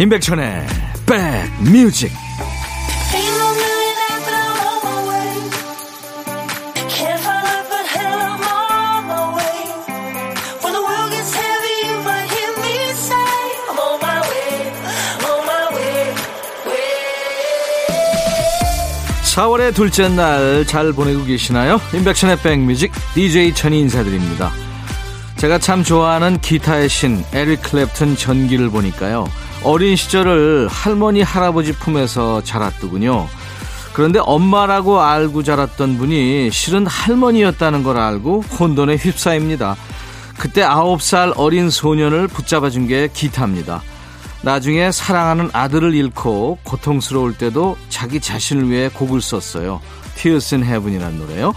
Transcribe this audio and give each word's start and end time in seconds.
임백천의 0.00 0.64
백뮤직. 1.06 2.12
(4월의) 19.34 19.74
둘째 19.74 20.08
날 20.08 20.64
잘 20.66 20.92
보내고 20.92 21.24
계시나요? 21.24 21.80
임백천의 21.92 22.38
백뮤직 22.42 22.92
DJ 23.14 23.52
천이 23.54 23.80
인사드립니다. 23.80 24.52
제가 25.36 25.58
참 25.58 25.82
좋아하는 25.82 26.38
기타의 26.40 26.88
신 26.88 27.24
에릭 27.32 27.62
클랩튼 27.62 28.16
전기를 28.16 28.70
보니까요 28.70 29.28
어린 29.62 29.96
시절을 29.96 30.68
할머니 30.68 31.22
할아버지 31.22 31.72
품에서 31.72 32.42
자랐더군요. 32.42 33.26
그런데 33.92 34.20
엄마라고 34.20 35.00
알고 35.00 35.42
자랐던 35.42 35.98
분이 35.98 36.50
실은 36.52 36.86
할머니였다는 36.86 37.82
걸 37.82 37.98
알고 37.98 38.42
혼돈에 38.42 38.96
휩싸입니다. 38.96 39.76
그때 40.38 40.62
아홉 40.62 41.02
살 41.02 41.32
어린 41.36 41.68
소년을 41.68 42.28
붙잡아 42.28 42.70
준 42.70 42.86
게 42.86 43.08
기타입니다. 43.12 43.82
나중에 44.42 44.92
사랑하는 44.92 45.50
아들을 45.52 45.94
잃고 45.94 46.58
고통스러울 46.62 47.36
때도 47.36 47.76
자기 47.88 48.20
자신을 48.20 48.70
위해 48.70 48.88
곡을 48.88 49.20
썼어요. 49.20 49.80
Tears 50.14 50.54
in 50.54 50.64
Heaven이라는 50.64 51.18
노래요. 51.18 51.54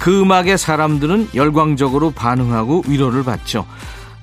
그 0.00 0.20
음악에 0.20 0.56
사람들은 0.56 1.30
열광적으로 1.36 2.10
반응하고 2.10 2.84
위로를 2.88 3.22
받죠. 3.22 3.66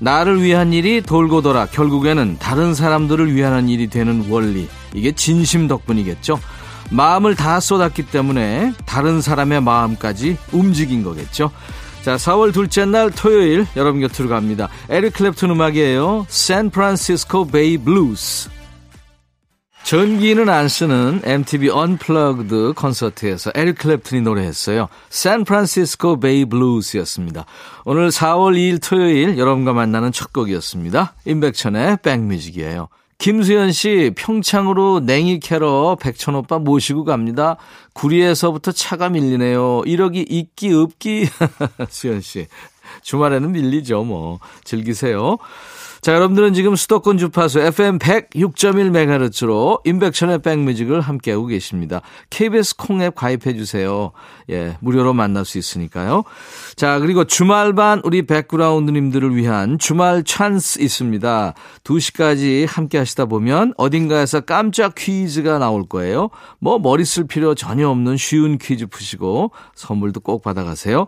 나를 0.01 0.41
위한 0.41 0.73
일이 0.73 0.99
돌고 1.01 1.43
돌아 1.43 1.67
결국에는 1.67 2.37
다른 2.39 2.73
사람들을 2.73 3.35
위하는 3.35 3.69
일이 3.69 3.87
되는 3.87 4.25
원리. 4.29 4.67
이게 4.95 5.11
진심 5.11 5.67
덕분이겠죠. 5.67 6.39
마음을 6.89 7.35
다 7.35 7.59
쏟았기 7.59 8.07
때문에 8.07 8.73
다른 8.85 9.21
사람의 9.21 9.61
마음까지 9.61 10.37
움직인 10.51 11.03
거겠죠. 11.03 11.51
자, 12.01 12.15
4월 12.15 12.51
둘째 12.51 12.85
날 12.85 13.11
토요일 13.11 13.67
여러분 13.75 14.01
곁으로 14.01 14.27
갑니다. 14.27 14.69
에릭 14.89 15.13
클랩튼 15.13 15.51
음악이에요. 15.51 16.25
San 16.27 16.57
Francisco 16.57 17.47
Bay 17.47 17.77
Blues. 17.77 18.60
전기는 19.83 20.47
안 20.47 20.69
쓰는 20.69 21.21
MTV 21.23 21.69
Unplugged 21.69 22.73
콘서트에서 22.75 23.51
에릭 23.55 23.77
클랩튼이 23.79 24.21
노래했어요. 24.21 24.87
San 25.09 25.37
Francisco 25.37 26.19
Bay 26.19 26.45
Blues였습니다. 26.45 27.45
오늘 27.83 28.09
4월 28.09 28.55
2일 28.55 28.79
토요일 28.81 29.37
여러분과 29.37 29.73
만나는 29.73 30.11
첫 30.11 30.31
곡이었습니다. 30.31 31.15
임백천의 31.25 31.97
백뮤직이에요. 32.03 32.87
김수현 33.17 33.71
씨 33.71 34.13
평창으로 34.15 35.01
냉이 35.01 35.39
캐러 35.39 35.97
백천 36.01 36.35
오빠 36.35 36.57
모시고 36.57 37.03
갑니다. 37.03 37.57
구리에서부터 37.93 38.71
차가 38.71 39.09
밀리네요. 39.09 39.83
이러기 39.85 40.25
있기 40.27 40.73
없기 40.73 41.27
수현 41.89 42.21
씨 42.21 42.47
주말에는 43.03 43.51
밀리죠 43.51 44.03
뭐 44.03 44.39
즐기세요. 44.63 45.37
자, 46.01 46.15
여러분들은 46.15 46.55
지금 46.55 46.75
수도권 46.75 47.19
주파수 47.19 47.59
FM 47.59 47.99
106.1MHz로 47.99 49.81
인백션의 49.85 50.41
백뮤직을 50.41 50.99
함께하고 50.99 51.45
계십니다. 51.45 52.01
KBS 52.31 52.75
콩앱 52.77 53.13
가입해 53.13 53.53
주세요. 53.55 54.11
예, 54.49 54.77
무료로 54.79 55.13
만날 55.13 55.45
수 55.45 55.59
있으니까요. 55.59 56.23
자, 56.75 56.97
그리고 56.97 57.25
주말반 57.25 58.01
우리 58.03 58.25
백그라운드님들을 58.25 59.35
위한 59.35 59.77
주말 59.77 60.23
찬스 60.23 60.81
있습니다. 60.81 61.53
2시까지 61.83 62.67
함께 62.67 62.97
하시다 62.97 63.25
보면 63.25 63.75
어딘가에서 63.77 64.41
깜짝 64.41 64.95
퀴즈가 64.95 65.59
나올 65.59 65.87
거예요. 65.87 66.31
뭐 66.57 66.79
머리 66.79 67.05
쓸 67.05 67.27
필요 67.27 67.53
전혀 67.53 67.87
없는 67.87 68.17
쉬운 68.17 68.57
퀴즈 68.57 68.87
푸시고 68.87 69.51
선물도 69.75 70.21
꼭 70.21 70.41
받아가세요. 70.41 71.05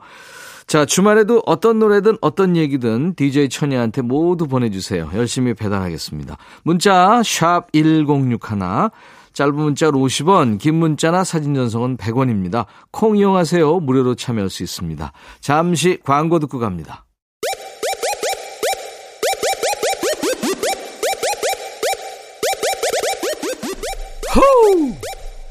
자, 0.68 0.86
주말에도 0.86 1.44
어떤 1.46 1.80
노래든 1.80 2.18
어떤 2.22 2.56
얘기든 2.56 3.16
DJ 3.16 3.50
천이한테 3.50 4.02
모두 4.02 4.48
보내주세요. 4.48 5.10
열심히 5.14 5.54
배달하겠습니다. 5.54 6.38
문자, 6.64 7.22
샵 7.24 7.72
1061. 7.74 8.90
짧은 9.34 9.56
문자로 9.56 9.98
50원, 10.00 10.60
긴 10.60 10.76
문자나 10.76 11.24
사진 11.24 11.56
전송은 11.56 11.98
100원입니다. 11.98 12.66
콩 12.92 13.18
이용하세요. 13.18 13.80
무료로 13.80 14.16
참여할 14.16 14.50
수 14.50 14.62
있습니다. 14.62 15.12
잠시 15.42 16.00
광고 16.04 16.38
듣고 16.40 16.60
갑니다. 16.60 17.06
호우! 24.36 24.94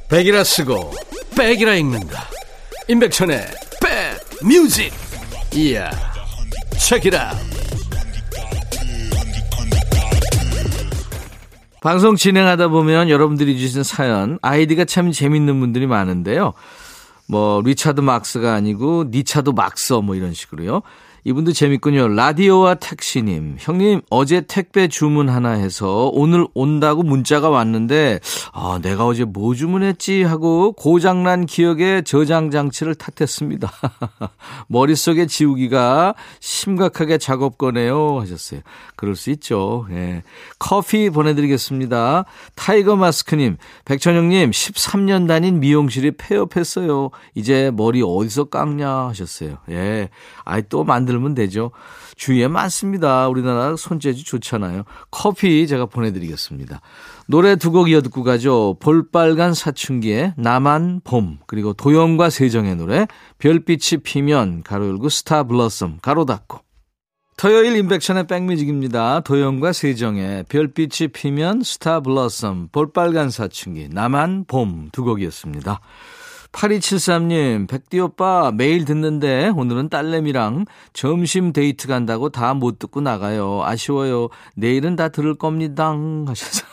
백이라 0.08 0.44
쓰고, 0.44 0.92
백이라 1.36 1.74
읽는다. 1.74 2.28
임백천의 2.88 3.46
백 3.80 4.46
뮤직! 4.46 5.01
이야 5.54 5.90
체키라 6.78 7.32
방송 11.82 12.16
진행하다 12.16 12.68
보면 12.68 13.10
여러분들이 13.10 13.58
주신 13.58 13.82
사연 13.82 14.38
아이디가 14.40 14.84
참 14.84 15.10
재밌는 15.10 15.58
분들이 15.58 15.88
많은데요. 15.88 16.52
뭐 17.26 17.60
리차드 17.60 18.00
막스가 18.00 18.54
아니고 18.54 19.06
니차드 19.10 19.50
막서 19.50 20.00
뭐 20.00 20.14
이런 20.14 20.32
식으로요. 20.32 20.82
이분도 21.24 21.52
재밌군요. 21.52 22.08
라디오와 22.08 22.74
택시님. 22.74 23.56
형님, 23.60 24.00
어제 24.10 24.40
택배 24.40 24.88
주문 24.88 25.28
하나 25.28 25.50
해서 25.50 26.10
오늘 26.12 26.46
온다고 26.52 27.04
문자가 27.04 27.48
왔는데, 27.48 28.18
아, 28.52 28.80
내가 28.82 29.06
어제 29.06 29.24
뭐 29.24 29.54
주문했지 29.54 30.24
하고 30.24 30.72
고장난 30.72 31.46
기억에 31.46 32.02
저장 32.02 32.50
장치를 32.50 32.96
탓했습니다. 32.96 33.70
머릿속에 34.66 35.26
지우개가 35.26 36.16
심각하게 36.40 37.18
작업 37.18 37.56
거네요. 37.56 38.18
하셨어요. 38.20 38.60
그럴 38.96 39.14
수 39.14 39.30
있죠. 39.30 39.86
예. 39.90 40.24
커피 40.58 41.08
보내드리겠습니다. 41.08 42.24
타이거 42.56 42.96
마스크님, 42.96 43.58
백천 43.84 44.14
형님, 44.14 44.50
13년 44.50 45.28
다닌 45.28 45.60
미용실이 45.60 46.12
폐업했어요. 46.12 47.10
이제 47.36 47.70
머리 47.72 48.02
어디서 48.02 48.44
깎냐 48.44 48.88
하셨어요. 49.08 49.58
예. 49.70 50.08
아이, 50.44 50.62
또 50.68 50.82
만들 50.82 51.11
만들면 51.12 51.34
되죠. 51.34 51.70
주위에 52.16 52.48
많습니다. 52.48 53.28
우리나라 53.28 53.76
손재주 53.76 54.24
좋잖아요. 54.24 54.84
커피 55.10 55.66
제가 55.66 55.86
보내드리겠습니다. 55.86 56.80
노래 57.26 57.56
두 57.56 57.72
곡 57.72 57.88
이어 57.88 58.02
듣고 58.02 58.22
가죠. 58.22 58.76
볼빨간 58.80 59.54
사춘기의 59.54 60.34
나만 60.36 61.00
봄 61.04 61.38
그리고 61.46 61.72
도영과 61.72 62.30
세정의 62.30 62.76
노래 62.76 63.06
별빛이 63.38 64.02
피면 64.02 64.62
가로 64.62 64.88
열고 64.88 65.08
Star 65.08 65.44
Blossom 65.44 65.98
가로 66.02 66.24
닫고 66.24 66.60
토요일 67.38 67.76
임백천의 67.76 68.26
백뮤직입니다. 68.26 69.20
도영과 69.20 69.72
세정의 69.72 70.44
별빛이 70.48 71.08
피면 71.12 71.62
Star 71.62 72.00
Blossom 72.00 72.68
볼빨간 72.72 73.30
사춘기 73.30 73.88
나만 73.90 74.44
봄 74.46 74.90
두 74.92 75.02
곡이었습니다. 75.04 75.80
8273님, 76.52 77.66
백디 77.68 77.98
오빠 78.00 78.52
매일 78.52 78.84
듣는데 78.84 79.48
오늘은 79.56 79.88
딸내미랑 79.88 80.66
점심 80.92 81.52
데이트 81.52 81.88
간다고 81.88 82.28
다 82.28 82.52
못 82.54 82.78
듣고 82.78 83.00
나가요. 83.00 83.62
아쉬워요. 83.64 84.28
내일은 84.54 84.94
다 84.94 85.08
들을 85.08 85.34
겁니다. 85.34 85.90
하셔서. 86.26 86.66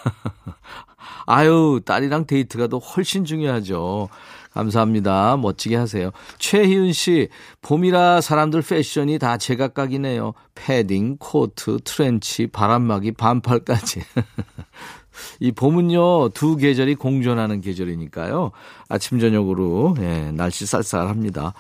아유, 1.26 1.80
딸이랑 1.86 2.26
데이트가 2.28 2.68
더 2.68 2.78
훨씬 2.80 3.24
중요하죠. 3.24 4.10
감사합니다. 4.52 5.38
멋지게 5.38 5.76
하세요. 5.78 6.12
최희은 6.38 6.92
씨, 6.92 7.30
봄이라 7.62 8.20
사람들 8.22 8.62
패션이 8.62 9.20
다 9.20 9.38
제각각이네요. 9.38 10.34
패딩, 10.56 11.18
코트, 11.18 11.78
트렌치, 11.84 12.48
바람막이, 12.48 13.14
반팔까지. 13.14 14.02
이 15.40 15.52
봄은요, 15.52 16.30
두 16.30 16.56
계절이 16.56 16.96
공존하는 16.96 17.62
계절이니까요. 17.62 18.52
아침, 18.90 19.20
저녁으로, 19.20 19.96
예, 20.00 20.32
날씨 20.32 20.66
쌀쌀합니다. 20.66 21.54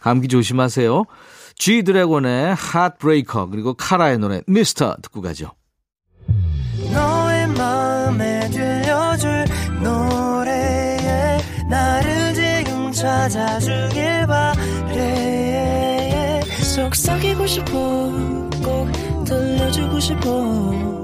감기 0.00 0.28
조심하세요. 0.28 1.04
G 1.56 1.82
드래곤의 1.82 2.54
Heartbreaker, 2.54 3.50
그리고 3.50 3.74
카라의 3.74 4.18
노래, 4.18 4.42
미스터 4.46 4.96
듣고 5.02 5.20
가죠. 5.20 5.50
찾아주길 13.04 14.26
바래. 14.26 16.40
속삭이고 16.74 17.46
싶어, 17.46 17.70
꼭 18.64 18.90
들려주고 19.24 20.00
싶어. 20.00 21.03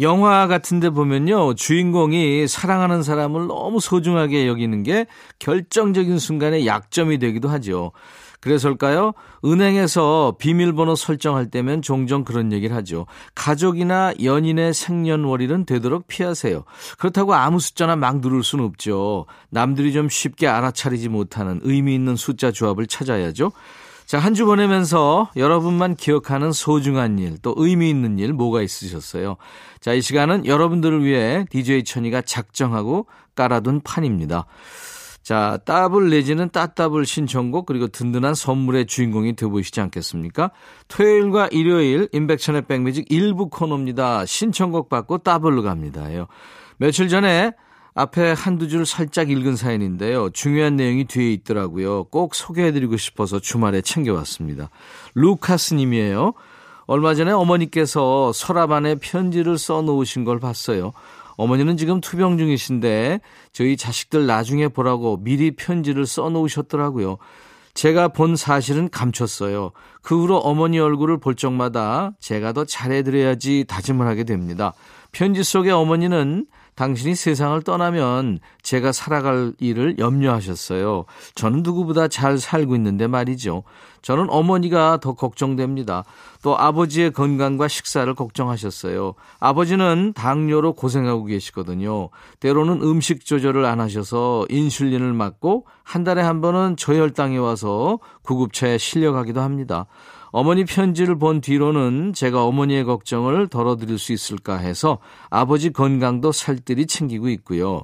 영화 0.00 0.46
같은 0.46 0.80
데 0.80 0.90
보면요 0.90 1.54
주인공이 1.54 2.46
사랑하는 2.46 3.02
사람을 3.02 3.46
너무 3.46 3.80
소중하게 3.80 4.46
여기는 4.46 4.82
게 4.82 5.06
결정적인 5.38 6.18
순간에 6.18 6.66
약점이 6.66 7.18
되기도 7.18 7.48
하죠. 7.48 7.92
그래서일까요? 8.40 9.14
은행에서 9.44 10.36
비밀번호 10.38 10.94
설정할 10.94 11.50
때면 11.50 11.82
종종 11.82 12.24
그런 12.24 12.52
얘기를 12.52 12.74
하죠. 12.76 13.06
가족이나 13.34 14.12
연인의 14.22 14.74
생년월일은 14.74 15.64
되도록 15.66 16.06
피하세요. 16.06 16.64
그렇다고 16.98 17.34
아무 17.34 17.58
숫자나 17.58 17.96
막 17.96 18.20
누를 18.20 18.44
수는 18.44 18.64
없죠. 18.64 19.26
남들이 19.50 19.92
좀 19.92 20.08
쉽게 20.08 20.46
알아차리지 20.46 21.08
못하는 21.08 21.60
의미 21.64 21.94
있는 21.94 22.14
숫자 22.14 22.52
조합을 22.52 22.86
찾아야죠. 22.86 23.50
자, 24.08 24.18
한 24.18 24.32
주 24.32 24.46
보내면서 24.46 25.28
여러분만 25.36 25.94
기억하는 25.94 26.50
소중한 26.50 27.18
일, 27.18 27.36
또 27.42 27.52
의미 27.58 27.90
있는 27.90 28.18
일 28.18 28.32
뭐가 28.32 28.62
있으셨어요? 28.62 29.36
자, 29.80 29.92
이 29.92 30.00
시간은 30.00 30.46
여러분들을 30.46 31.04
위해 31.04 31.44
DJ 31.50 31.84
천이가 31.84 32.22
작정하고 32.22 33.06
깔아둔 33.34 33.82
판입니다. 33.82 34.46
자, 35.22 35.58
따블 35.66 36.08
내지는 36.08 36.48
따따블 36.48 37.04
신청곡 37.04 37.66
그리고 37.66 37.86
든든한 37.86 38.34
선물의 38.34 38.86
주인공이 38.86 39.36
되보시지 39.36 39.78
않겠습니까? 39.82 40.52
토요일과 40.88 41.48
일요일 41.48 42.08
인백천의 42.12 42.62
백뮤직 42.62 43.04
일부 43.10 43.50
코너입니다. 43.50 44.24
신청곡 44.24 44.88
받고 44.88 45.18
따블로 45.18 45.62
갑니다요. 45.62 46.28
며칠 46.78 47.10
전에 47.10 47.52
앞에 47.98 48.30
한두 48.30 48.68
줄 48.68 48.86
살짝 48.86 49.28
읽은 49.28 49.56
사연인데요. 49.56 50.30
중요한 50.30 50.76
내용이 50.76 51.06
뒤에 51.06 51.32
있더라고요. 51.32 52.04
꼭 52.04 52.36
소개해드리고 52.36 52.96
싶어서 52.96 53.40
주말에 53.40 53.80
챙겨왔습니다. 53.80 54.70
루카스 55.16 55.74
님이에요. 55.74 56.34
얼마 56.86 57.14
전에 57.16 57.32
어머니께서 57.32 58.32
서랍 58.32 58.70
안에 58.70 58.94
편지를 58.94 59.58
써 59.58 59.82
놓으신 59.82 60.22
걸 60.22 60.38
봤어요. 60.38 60.92
어머니는 61.36 61.76
지금 61.76 62.00
투병 62.00 62.38
중이신데 62.38 63.20
저희 63.52 63.76
자식들 63.76 64.26
나중에 64.26 64.68
보라고 64.68 65.16
미리 65.20 65.50
편지를 65.50 66.06
써 66.06 66.28
놓으셨더라고요. 66.30 67.18
제가 67.74 68.08
본 68.08 68.36
사실은 68.36 68.88
감췄어요. 68.90 69.72
그 70.02 70.20
후로 70.20 70.38
어머니 70.38 70.78
얼굴을 70.78 71.18
볼 71.18 71.34
적마다 71.34 72.12
제가 72.20 72.52
더 72.52 72.64
잘해드려야지 72.64 73.64
다짐을 73.66 74.06
하게 74.06 74.22
됩니다. 74.22 74.72
편지 75.10 75.42
속의 75.42 75.72
어머니는 75.72 76.46
당신이 76.78 77.16
세상을 77.16 77.60
떠나면 77.62 78.38
제가 78.62 78.92
살아갈 78.92 79.52
일을 79.58 79.98
염려하셨어요. 79.98 81.06
저는 81.34 81.64
누구보다 81.64 82.06
잘 82.06 82.38
살고 82.38 82.76
있는데 82.76 83.08
말이죠. 83.08 83.64
저는 84.00 84.30
어머니가 84.30 84.98
더 85.00 85.14
걱정됩니다. 85.14 86.04
또 86.40 86.56
아버지의 86.56 87.10
건강과 87.10 87.66
식사를 87.66 88.14
걱정하셨어요. 88.14 89.14
아버지는 89.40 90.12
당뇨로 90.14 90.74
고생하고 90.74 91.24
계시거든요. 91.24 92.10
때로는 92.38 92.80
음식 92.82 93.24
조절을 93.24 93.64
안 93.64 93.80
하셔서 93.80 94.46
인슐린을 94.48 95.12
맞고 95.14 95.66
한 95.82 96.04
달에 96.04 96.22
한 96.22 96.40
번은 96.40 96.76
저혈당이 96.76 97.38
와서 97.38 97.98
구급차에 98.22 98.78
실려가기도 98.78 99.40
합니다. 99.40 99.86
어머니 100.30 100.64
편지를 100.64 101.18
본 101.18 101.40
뒤로는 101.40 102.12
제가 102.12 102.44
어머니의 102.44 102.84
걱정을 102.84 103.48
덜어드릴 103.48 103.98
수 103.98 104.12
있을까 104.12 104.56
해서 104.56 104.98
아버지 105.30 105.72
건강도 105.72 106.32
살뜰히 106.32 106.86
챙기고 106.86 107.28
있고요. 107.30 107.82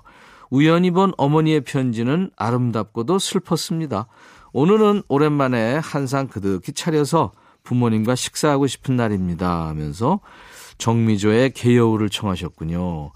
우연히 0.51 0.91
본 0.91 1.13
어머니의 1.17 1.63
편지는 1.63 2.31
아름답고도 2.37 3.19
슬펐습니다. 3.19 4.07
오늘은 4.53 5.03
오랜만에 5.09 5.77
한상 5.83 6.29
그득히 6.29 6.73
차려서 6.73 7.33
부모님과 7.65 8.15
식사하고 8.15 8.67
싶은 8.67 8.95
날입니다 8.95 9.67
하면서 9.67 10.21
정미조의 10.79 11.53
개여우를 11.53 12.11
청하셨군요. 12.11 13.11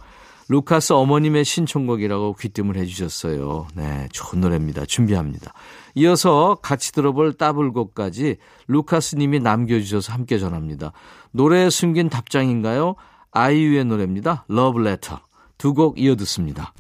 루카스 0.49 0.95
어머님의 0.95 1.45
신청곡이라고 1.45 2.35
귀띔을 2.35 2.77
해주셨어요. 2.77 3.67
네, 3.75 4.09
좋은 4.13 4.41
노래입니다. 4.41 4.87
준비합니다. 4.87 5.53
이어서 5.95 6.57
같이 6.63 6.93
들어볼 6.93 7.35
따블곡까지 7.35 8.37
루카스님이 8.67 9.41
남겨주셔서 9.41 10.13
함께 10.13 10.39
전합니다. 10.39 10.93
노래에 11.33 11.69
숨긴 11.69 12.09
답장인가요? 12.09 12.95
아이유의 13.31 13.85
노래입니다. 13.85 14.45
러브레터. 14.49 15.21
두 15.59 15.75
곡 15.75 16.01
이어 16.01 16.15
듣습니다. 16.17 16.73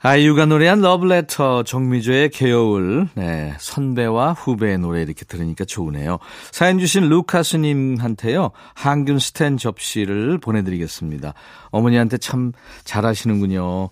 아이유가 0.00 0.46
노래한 0.46 0.80
러브레터 0.80 1.64
정미조의 1.64 2.30
개여울 2.30 3.08
네, 3.14 3.54
선배와 3.58 4.32
후배의 4.32 4.78
노래 4.78 5.02
이렇게 5.02 5.24
들으니까 5.24 5.64
좋으네요. 5.64 6.18
사연 6.52 6.78
주신 6.78 7.08
루카스님한테요. 7.08 8.52
항균 8.74 9.18
스탠 9.18 9.56
접시를 9.56 10.38
보내드리겠습니다. 10.38 11.34
어머니한테 11.70 12.18
참 12.18 12.52
잘하시는군요. 12.84 13.90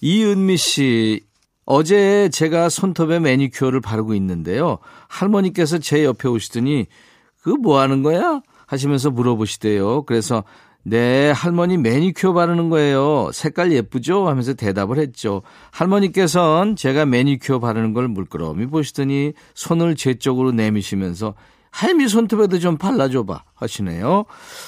이은미 0.00 0.56
씨 0.56 1.20
어제 1.66 2.28
제가 2.28 2.68
손톱에 2.68 3.18
매니큐어를 3.18 3.80
바르고 3.80 4.14
있는데요. 4.14 4.78
할머니께서 5.08 5.78
제 5.78 6.04
옆에 6.04 6.28
오시더니 6.28 6.86
그 7.42 7.50
뭐 7.56 7.80
하는 7.80 8.02
거야? 8.04 8.40
하시면서 8.66 9.10
물어보시대요. 9.10 10.04
그래서 10.04 10.44
네, 10.82 11.30
할머니 11.30 11.76
매니큐어 11.76 12.32
바르는 12.32 12.70
거예요. 12.70 13.30
색깔 13.32 13.72
예쁘죠? 13.72 14.28
하면서 14.28 14.54
대답을 14.54 14.98
했죠. 14.98 15.42
할머니께서는 15.72 16.74
제가 16.74 17.04
매니큐어 17.04 17.58
바르는 17.60 17.92
걸 17.92 18.08
물끄러미 18.08 18.66
보시더니 18.66 19.34
손을 19.54 19.94
제 19.94 20.14
쪽으로 20.14 20.52
내미시면서 20.52 21.34
할미 21.70 22.08
손톱에도 22.08 22.58
좀 22.58 22.76
발라줘봐 22.76 23.44
하시네요. 23.54 24.24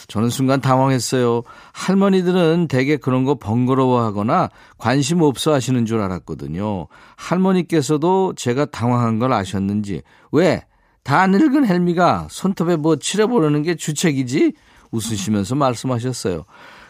저는 0.06 0.28
순간 0.28 0.60
당황했어요. 0.60 1.42
할머니들은 1.72 2.68
대개 2.68 2.96
그런 2.96 3.24
거 3.24 3.34
번거로워하거나 3.34 4.50
관심 4.78 5.22
없어 5.22 5.52
하시는 5.52 5.84
줄 5.84 6.00
알았거든요. 6.00 6.86
할머니께서도 7.16 8.34
제가 8.36 8.66
당황한 8.66 9.18
걸 9.18 9.32
아셨는지 9.32 10.02
왜? 10.30 10.64
다 11.02 11.26
늙은 11.26 11.66
헬미가 11.66 12.28
손톱에 12.30 12.76
뭐 12.76 12.94
칠해보려는 12.94 13.62
게 13.62 13.74
주책이지? 13.74 14.52
웃으시면서 14.92 15.56
말씀하셨어요. 15.56 16.44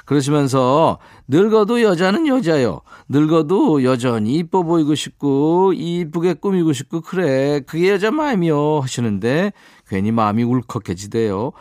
그러시면서 0.05 0.99
늙어도 1.29 1.81
여자는 1.83 2.27
여자요. 2.27 2.81
늙어도 3.09 3.85
여전히 3.85 4.35
이뻐 4.35 4.63
보이고 4.63 4.95
싶고 4.95 5.73
이쁘게 5.75 6.35
꾸미고 6.35 6.73
싶고 6.73 7.01
그래. 7.01 7.61
그게 7.61 7.91
여자 7.91 8.11
마음이요 8.11 8.81
하시는데 8.81 9.53
괜히 9.89 10.11
마음이 10.11 10.43
울컥해지대요. 10.43 11.53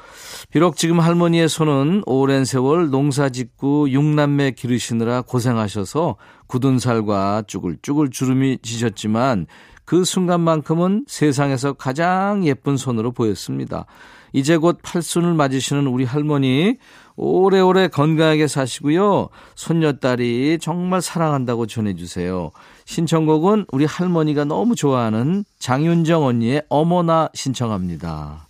비록 0.49 0.75
지금 0.75 0.99
할머니의 0.99 1.49
손은 1.49 2.03
오랜 2.05 2.45
세월 2.45 2.89
농사 2.89 3.29
짓고 3.29 3.91
육남매 3.91 4.51
기르시느라 4.51 5.21
고생하셔서 5.21 6.15
굳은 6.47 6.79
살과 6.79 7.43
쭈글쭈글 7.47 8.09
주름이 8.09 8.59
지셨지만 8.61 9.45
그 9.85 10.03
순간만큼은 10.03 11.05
세상에서 11.07 11.73
가장 11.73 12.45
예쁜 12.45 12.77
손으로 12.77 13.11
보였습니다. 13.11 13.85
이제 14.33 14.57
곧 14.57 14.79
팔순을 14.81 15.33
맞으시는 15.33 15.87
우리 15.87 16.05
할머니 16.05 16.77
오래오래 17.15 17.89
건강하게 17.89 18.47
사시고요. 18.47 19.29
손녀딸이 19.55 20.57
정말 20.61 21.01
사랑한다고 21.01 21.67
전해주세요. 21.67 22.51
신청곡은 22.85 23.65
우리 23.71 23.85
할머니가 23.85 24.45
너무 24.45 24.75
좋아하는 24.75 25.43
장윤정 25.59 26.23
언니의 26.23 26.63
어머나 26.69 27.29
신청합니다. 27.33 28.47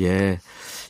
예. 0.00 0.38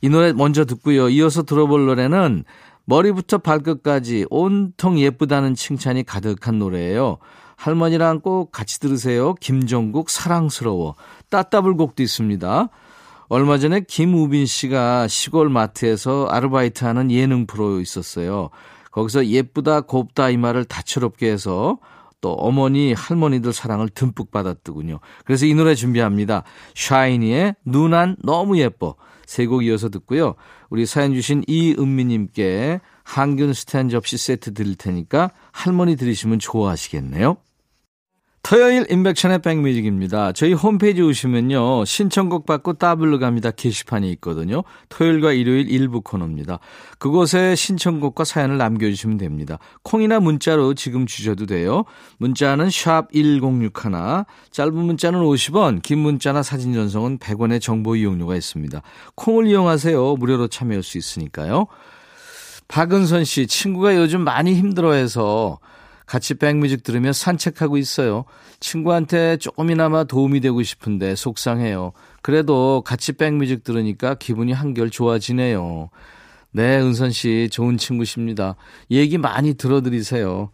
이 0.03 0.09
노래 0.09 0.33
먼저 0.33 0.65
듣고요. 0.65 1.09
이어서 1.09 1.43
들어볼 1.43 1.87
노래는 1.87 2.45
머리부터 2.85 3.39
발끝까지 3.39 4.27
온통 4.31 4.99
예쁘다는 4.99 5.55
칭찬이 5.55 6.05
가득한 6.05 6.59
노래예요. 6.59 7.19
할머니랑 7.57 8.21
꼭 8.21 8.53
같이 8.53 8.79
들으세요. 8.79 9.35
김종국 9.35 10.11
사랑스러워. 10.11 10.95
따따블곡도 11.31 12.03
있습니다. 12.03 12.69
얼마 13.29 13.59
전에 13.59 13.81
김우빈 13.81 14.47
씨가 14.47 15.09
시골 15.09 15.49
마트에서 15.49 16.27
아르바이트 16.31 16.85
하는 16.85 17.11
예능 17.11 17.47
프로 17.47 17.81
있었어요. 17.81 18.51
거기서 18.93 19.27
예쁘다 19.27 19.83
곱다 19.83 20.31
이 20.31 20.37
말을 20.37 20.65
다채롭게 20.65 21.31
해서 21.31 21.79
또 22.21 22.33
어머니 22.33 22.93
할머니들 22.93 23.53
사랑을 23.53 23.89
듬뿍 23.89 24.31
받았더군요. 24.31 25.01
그래서 25.25 25.45
이 25.45 25.55
노래 25.55 25.75
준비합니다. 25.75 26.45
샤이니의 26.75 27.57
누난 27.65 28.17
너무 28.23 28.59
예뻐. 28.59 28.95
세 29.27 29.47
곡 29.47 29.65
이어서 29.65 29.89
듣고요. 29.89 30.37
우리 30.71 30.87
사연 30.87 31.13
주신 31.13 31.43
이은미님께 31.49 32.81
항균 33.03 33.53
스탠 33.55 33.89
접시 33.89 34.17
세트 34.17 34.55
드릴 34.55 34.77
테니까 34.77 35.31
할머니 35.53 35.97
들으시면 35.97 36.39
좋아하시겠네요. 36.39 37.37
토요일 38.49 38.87
인백션의 38.89 39.41
백뮤직입니다. 39.41 40.31
저희 40.31 40.53
홈페이지 40.53 41.03
오시면요. 41.03 41.85
신청곡 41.85 42.47
받고 42.47 42.75
따블로 42.75 43.19
갑니다. 43.19 43.51
게시판이 43.51 44.09
있거든요. 44.13 44.63
토요일과 44.89 45.33
일요일 45.33 45.69
일부 45.69 46.01
코너입니다. 46.01 46.61
그곳에 47.01 47.57
신청곡과 47.57 48.23
사연을 48.23 48.57
남겨주시면 48.57 49.19
됩니다. 49.19 49.59
콩이나 49.83 50.21
문자로 50.21 50.75
지금 50.75 51.07
주셔도 51.07 51.47
돼요. 51.47 51.87
문자는 52.19 52.71
샵 52.71 53.09
1061, 53.13 53.73
짧은 54.53 54.75
문자는 54.77 55.19
50원, 55.19 55.83
긴 55.83 55.99
문자나 55.99 56.45
사진 56.45 56.73
전송은 56.73 57.19
100원의 57.19 57.61
정보 57.61 57.97
이용료가 57.97 58.37
있습니다. 58.37 58.81
콩을 59.17 59.49
이용하세요. 59.49 60.15
무료로 60.15 60.47
참여할 60.47 60.85
수 60.85 60.99
있으니까요. 60.99 61.67
박은선 62.69 63.25
씨, 63.25 63.49
친구가 63.49 63.97
요즘 63.97 64.21
많이 64.21 64.55
힘들어해서 64.55 65.59
같이 66.07 66.35
백뮤직 66.35 66.83
들으며 66.85 67.13
산책하고 67.13 67.77
있어요. 67.77 68.25
친구한테 68.61 69.37
조금이나마 69.39 70.05
도움이 70.05 70.41
되고 70.41 70.63
싶은데 70.63 71.17
속상해요. 71.17 71.93
그래도 72.23 72.83
같이 72.87 73.13
백뮤직 73.13 73.65
들으니까 73.65 74.15
기분이 74.15 74.53
한결 74.53 74.91
좋아지네요. 74.91 75.91
네, 76.53 76.79
은선 76.79 77.11
씨 77.11 77.49
좋은 77.51 77.77
친구십니다. 77.77 78.57
얘기 78.91 79.19
많이 79.19 79.55
들어드리세요. 79.55 80.51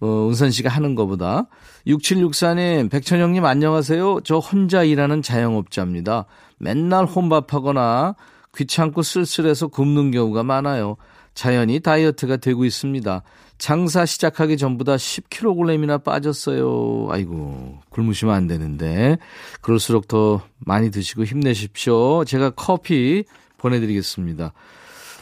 어, 0.00 0.28
은선 0.28 0.50
씨가 0.50 0.68
하는 0.68 0.94
것보다. 0.94 1.46
6764님, 1.86 2.90
백천영님 2.90 3.44
안녕하세요. 3.44 4.20
저 4.24 4.38
혼자 4.38 4.82
일하는 4.82 5.22
자영업자입니다. 5.22 6.26
맨날 6.58 7.06
혼밥하거나 7.06 8.14
귀찮고 8.56 9.02
쓸쓸해서 9.02 9.68
굶는 9.68 10.10
경우가 10.10 10.42
많아요. 10.42 10.96
자연히 11.38 11.78
다이어트가 11.78 12.38
되고 12.38 12.64
있습니다. 12.64 13.22
장사 13.58 14.04
시작하기 14.04 14.56
전보다 14.56 14.96
10kg이나 14.96 16.02
빠졌어요. 16.02 17.06
아이고, 17.10 17.78
굶으시면 17.90 18.34
안 18.34 18.48
되는데. 18.48 19.18
그럴수록 19.60 20.08
더 20.08 20.42
많이 20.58 20.90
드시고 20.90 21.22
힘내십시오. 21.22 22.24
제가 22.24 22.50
커피 22.50 23.22
보내드리겠습니다. 23.56 24.52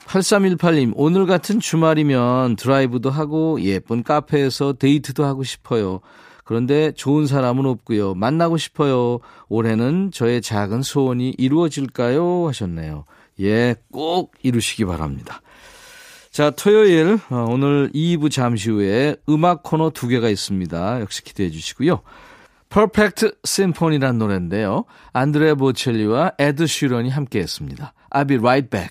8318님, 0.07 0.95
오늘 0.97 1.27
같은 1.27 1.61
주말이면 1.61 2.57
드라이브도 2.57 3.11
하고 3.11 3.61
예쁜 3.61 4.03
카페에서 4.03 4.73
데이트도 4.73 5.23
하고 5.23 5.45
싶어요. 5.45 6.01
그런데 6.45 6.93
좋은 6.93 7.27
사람은 7.27 7.67
없고요. 7.67 8.15
만나고 8.15 8.57
싶어요. 8.57 9.19
올해는 9.51 10.13
저의 10.15 10.41
작은 10.41 10.81
소원이 10.81 11.35
이루어질까요? 11.37 12.49
하셨네요. 12.49 13.05
예, 13.41 13.75
꼭 13.93 14.33
이루시기 14.43 14.87
바랍니다. 14.87 15.43
자, 16.37 16.51
토요일, 16.51 17.19
어, 17.31 17.47
오늘 17.49 17.91
2부 17.95 18.31
잠시 18.31 18.69
후에 18.69 19.17
음악 19.27 19.63
코너 19.63 19.89
두 19.89 20.07
개가 20.07 20.29
있습니다. 20.29 21.01
역시 21.01 21.25
기대해 21.25 21.49
주시고요. 21.49 22.03
Perfect 22.69 23.29
Symphony란 23.43 24.19
노래인데요. 24.19 24.85
안드레 25.15 25.55
보첼리와 25.55 26.33
에드 26.39 26.67
슈런이 26.67 27.09
함께 27.09 27.39
했습니다. 27.39 27.95
I'll 28.11 28.29
be 28.29 28.37
right 28.37 28.69
back. 28.69 28.91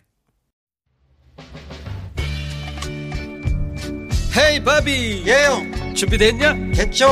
헤이 4.35 4.63
바비 4.63 5.23
예영 5.27 5.93
준비됐냐? 5.93 6.71
됐죠 6.73 7.07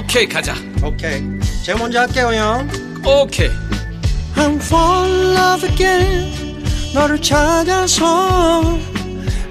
오케이 0.00 0.26
가자 0.26 0.52
오케이 0.84 1.22
제가 1.64 1.78
먼저 1.78 2.00
할게요 2.00 2.34
형 2.34 2.68
오케이 3.06 3.50
I'm 4.34 4.56
fall 4.56 5.08
in 5.08 5.36
love 5.36 5.70
again 5.70 6.64
너를 6.92 7.22
찾아서 7.22 8.93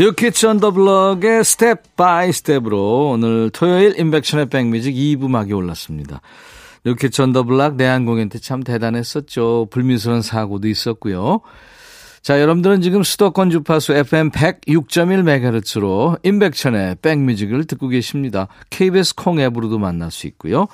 New 0.00 0.20
Kids 0.20 0.46
on 0.46 0.56
the 0.56 0.70
Block의 0.70 1.44
Step 1.44 1.94
by 1.94 2.32
Step으로 2.32 3.10
오늘 3.10 3.50
토요일 3.50 4.00
임백천의 4.00 4.46
백뮤직 4.48 4.94
2부 4.94 5.28
막이 5.28 5.52
올랐습니다. 5.52 6.22
New 6.86 7.01
Kids 7.01 7.20
on 7.20 7.29
the 7.29 7.42
Block 7.42 7.76
내한 7.76 8.06
공연 8.06 8.30
때 8.30 8.38
참 8.38 8.62
대단했었죠. 8.62 9.68
불미스러운 9.70 10.22
사고도 10.22 10.68
있었고요. 10.68 11.42
자, 12.22 12.38
여러분들은 12.38 12.82
지금 12.82 13.02
수도권 13.02 13.48
주파수 13.48 13.94
FM 13.94 14.30
106.1MHz로 14.30 16.18
임백천의 16.22 16.96
백뮤직을 17.00 17.64
듣고 17.64 17.88
계십니다. 17.88 18.46
KBS 18.68 19.14
콩 19.14 19.40
앱으로도 19.40 19.78
만날 19.78 20.10
수 20.10 20.26
있고요. 20.26 20.68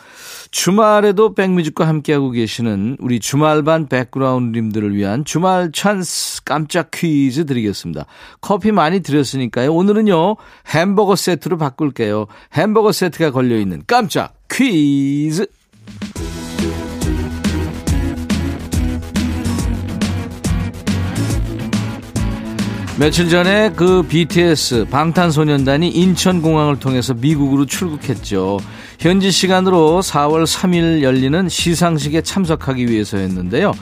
주말에도 0.50 1.34
백뮤직과 1.34 1.86
함께하고 1.86 2.32
계시는 2.32 2.96
우리 2.98 3.20
주말반 3.20 3.86
백그라운드님들을 3.86 4.96
위한 4.96 5.24
주말 5.24 5.70
찬스 5.72 6.42
깜짝 6.42 6.90
퀴즈 6.90 7.46
드리겠습니다. 7.46 8.06
커피 8.40 8.72
많이 8.72 9.00
드렸으니까요. 9.00 9.72
오늘은요, 9.72 10.36
햄버거 10.66 11.14
세트로 11.14 11.58
바꿀게요. 11.58 12.26
햄버거 12.54 12.90
세트가 12.90 13.30
걸려있는 13.30 13.84
깜짝 13.86 14.34
퀴즈! 14.50 15.46
며칠 22.98 23.28
전에 23.28 23.72
그 23.76 24.02
BTS 24.04 24.86
방탄소년단이 24.90 25.90
인천공항을 25.90 26.78
통해서 26.78 27.12
미국으로 27.12 27.66
출국했죠. 27.66 28.58
현지 28.98 29.30
시간으로 29.30 30.00
4월 30.00 30.46
3일 30.46 31.02
열리는 31.02 31.46
시상식에 31.46 32.22
참석하기 32.22 32.88
위해서였는데요. 32.88 33.74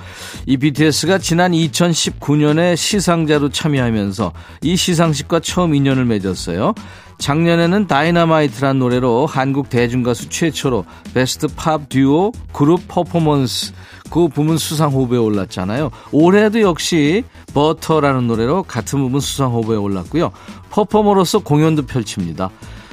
이 0.47 0.57
BTS가 0.57 1.19
지난 1.19 1.53
2019년에 1.53 2.77
시상자로 2.77 3.51
참여하면서 3.51 4.33
이 4.63 4.77
시상식과 4.77 5.39
처음 5.39 5.77
인연을 5.77 6.07
맺었어요. 6.07 6.75
작년에는 7.19 7.87
다이너마이트란 7.87 8.81
노래로 8.81 9.27
한국 9.27 9.71
대중가수 9.71 10.29
최초로 10.29 10.85
Best 11.15 11.47
Pop 11.55 11.89
Duo 11.89 12.33
Group 12.53 12.89
Performance 12.89 13.73
그 14.11 14.29
부문 14.29 14.59
수상 14.59 14.91
후보에 14.91 15.19
올랐잖아요. 15.19 15.91
올해도 16.13 16.61
역시 16.61 17.25
버터라는 17.53 18.27
노래로 18.27 18.65
같은 18.65 18.99
부분 19.01 19.21
수상 19.21 19.53
후보에 19.53 19.77
올랐고요. 19.77 20.31
퍼포머로서 20.71 21.41
공연도 21.41 21.87
펼칩니다. 21.87 22.51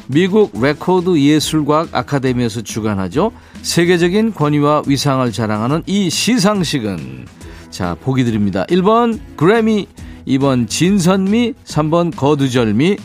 미국 0.08 0.52
레코드 0.62 1.18
예술과학 1.18 1.90
아카데미에서 1.94 2.62
주관하죠. 2.62 3.32
세계적인 3.62 4.34
권위와 4.34 4.84
위상을 4.86 5.32
자랑하는 5.32 5.84
이 5.86 6.10
시상식은 6.10 7.26
자 7.70 7.96
보기 8.02 8.26
드립니다. 8.26 8.66
1번 8.68 9.20
그래미, 9.38 9.88
2번 10.28 10.68
진선미, 10.68 11.54
3번 11.66 12.16
거두절미, 12.16 12.98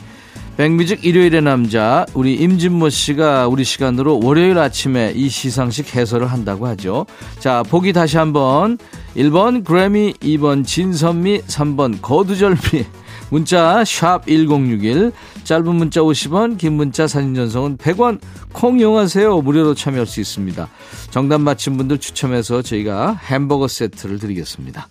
백뮤직 0.57 1.05
일요일의 1.05 1.43
남자 1.43 2.07
우리 2.15 2.35
임진모 2.35 2.89
씨가 2.89 3.47
우리 3.47 3.63
시간으로 3.63 4.21
월요일 4.23 4.59
아침에 4.59 5.13
이 5.15 5.29
시상식 5.29 5.95
해설을 5.95 6.33
한다고 6.33 6.67
하죠. 6.69 7.05
자, 7.41 7.63
보기 7.63 7.93
다시 7.93 8.17
한번 8.17 8.79
1번 9.15 9.65
그래미, 9.65 10.15
2번 10.15 10.67
진선미, 10.67 11.43
3번 11.43 12.01
거두절미. 12.01 12.57
문자 13.29 13.85
샵 13.85 14.27
1061, 14.27 15.13
짧은 15.45 15.75
문자 15.75 16.01
50원, 16.01 16.57
긴 16.57 16.75
문자 16.75 17.07
사진 17.07 17.35
전송은 17.35 17.77
100원, 17.77 18.21
콩 18.53 18.81
이용하세요. 18.81 19.43
무료로 19.43 19.75
참여할 19.75 20.07
수 20.07 20.21
있습니다. 20.21 20.69
정답 21.11 21.41
맞힌 21.43 21.77
분들 21.77 21.99
추첨해서 21.99 22.63
저희가 22.63 23.21
햄버거 23.25 23.69
세트를 23.69 24.21
드리겠습니다. 24.21 24.89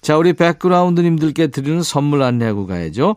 자, 0.00 0.16
우리 0.16 0.32
백그라운드님들께 0.32 1.48
드리는 1.48 1.82
선물 1.82 2.22
안내하고 2.22 2.66
가야죠. 2.66 3.16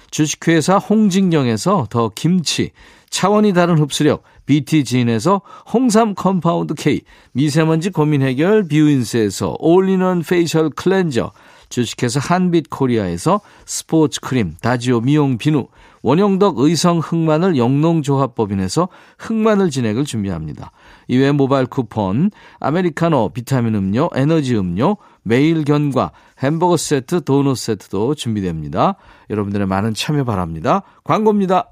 주식회사 0.11 0.77
홍진경에서 0.77 1.87
더 1.89 2.11
김치, 2.13 2.71
차원이 3.09 3.53
다른 3.53 3.79
흡수력 3.79 4.23
BT진에서 4.45 5.41
홍삼 5.71 6.15
compound 6.15 6.73
K, 6.75 7.01
미세먼지 7.31 7.89
고민 7.89 8.21
해결 8.21 8.67
뷰인스에서 8.67 9.55
올리는 9.59 10.21
facial 10.21 10.69
cleanser, 10.69 11.31
주식회사 11.69 12.19
한빛 12.19 12.69
코리아에서 12.69 13.39
스포츠 13.65 14.19
크림, 14.19 14.55
다지오 14.61 15.01
미용 15.01 15.37
비누, 15.37 15.67
원형덕 16.01 16.59
의성 16.59 16.99
흑마늘 16.99 17.57
영농조합법인에서 17.57 18.89
흑마늘 19.19 19.69
진행을 19.69 20.05
준비합니다. 20.05 20.71
이외 21.07 21.31
모바일 21.31 21.65
쿠폰, 21.65 22.31
아메리카노, 22.59 23.29
비타민 23.33 23.75
음료, 23.75 24.09
에너지 24.15 24.55
음료, 24.57 24.97
매일 25.23 25.63
견과, 25.63 26.11
햄버거 26.39 26.77
세트, 26.77 27.23
도넛 27.23 27.57
세트도 27.57 28.15
준비됩니다. 28.15 28.95
여러분들의 29.29 29.67
많은 29.67 29.93
참여 29.93 30.23
바랍니다. 30.23 30.83
광고입니다. 31.03 31.71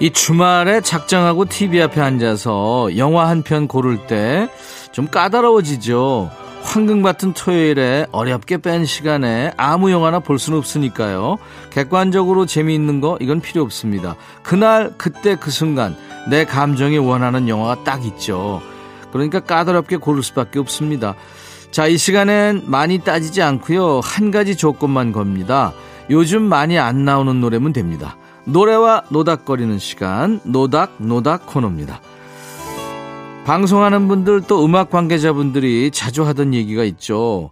이 0.00 0.10
주말에 0.10 0.80
작정하고 0.80 1.46
TV 1.46 1.82
앞에 1.82 2.00
앉아서 2.00 2.96
영화 2.96 3.28
한 3.28 3.42
편 3.42 3.66
고를 3.68 4.06
때 4.06 4.48
좀 4.92 5.06
까다로워지죠. 5.06 6.28
황금 6.62 7.02
같은 7.02 7.32
토요일에 7.32 8.06
어렵게 8.10 8.58
뺀 8.58 8.84
시간에 8.84 9.52
아무 9.56 9.92
영화나 9.92 10.18
볼 10.18 10.40
수는 10.40 10.58
없으니까요. 10.58 11.36
객관적으로 11.70 12.46
재미있는 12.46 13.00
거 13.00 13.16
이건 13.20 13.40
필요 13.40 13.62
없습니다. 13.62 14.16
그날 14.42 14.92
그때 14.98 15.36
그 15.36 15.52
순간 15.52 15.96
내 16.28 16.44
감정이 16.44 16.98
원하는 16.98 17.48
영화가 17.48 17.84
딱 17.84 18.04
있죠. 18.06 18.60
그러니까 19.12 19.38
까다롭게 19.40 19.98
고를 19.98 20.22
수밖에 20.24 20.58
없습니다. 20.58 21.14
자, 21.70 21.86
이 21.86 21.96
시간엔 21.96 22.64
많이 22.66 22.98
따지지 22.98 23.40
않고요. 23.40 24.00
한 24.02 24.32
가지 24.32 24.56
조건만 24.56 25.12
겁니다. 25.12 25.72
요즘 26.10 26.42
많이 26.42 26.76
안 26.78 27.04
나오는 27.04 27.40
노래면 27.40 27.72
됩니다. 27.72 28.16
노래와 28.48 29.04
노닥거리는 29.10 29.78
시간 29.78 30.40
노닥 30.42 30.94
노닥 30.98 31.46
코너입니다. 31.46 32.00
방송하는 33.44 34.08
분들 34.08 34.42
또 34.48 34.64
음악 34.64 34.88
관계자분들이 34.88 35.90
자주 35.90 36.24
하던 36.24 36.54
얘기가 36.54 36.82
있죠. 36.84 37.50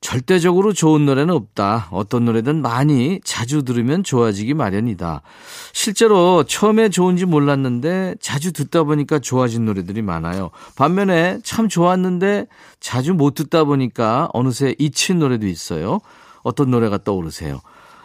절대적으로 0.00 0.72
좋은 0.72 1.06
노래는 1.06 1.32
없다. 1.32 1.86
어떤 1.92 2.24
노래든 2.24 2.62
많이 2.62 3.20
자주 3.24 3.62
들으면 3.62 4.02
좋아지기 4.02 4.54
마련이다. 4.54 5.22
실제로 5.72 6.42
처음에 6.42 6.88
좋은지 6.88 7.26
몰랐는데 7.26 8.16
자주 8.20 8.52
듣다 8.52 8.82
보니까 8.82 9.20
좋아진 9.20 9.64
노래들이 9.64 10.02
많아요. 10.02 10.50
반면에 10.74 11.38
참 11.44 11.68
좋았는데 11.68 12.48
자주 12.80 13.14
못 13.14 13.34
듣다 13.34 13.62
보니까 13.64 14.28
어느새 14.32 14.74
잊힌 14.80 15.20
노래도 15.20 15.46
있어요. 15.46 16.00
어떤 16.42 16.72
노래가 16.72 16.98
떠오르세요? 16.98 17.60